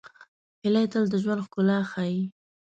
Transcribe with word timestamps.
هیلۍ 0.63 0.85
تل 0.91 1.03
د 1.09 1.15
ژوند 1.23 1.43
ښکلا 1.45 1.79
ښيي 1.91 2.21